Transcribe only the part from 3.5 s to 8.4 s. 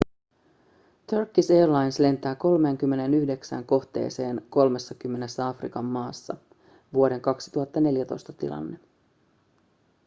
kohteeseen 30 afrikan maassa vuoden 2014